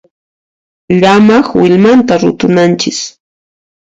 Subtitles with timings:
[0.99, 2.99] Llamaq willmanta rutunanchis.